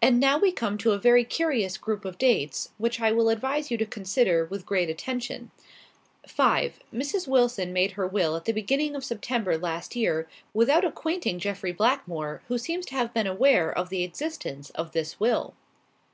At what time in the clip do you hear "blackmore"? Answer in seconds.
11.72-12.40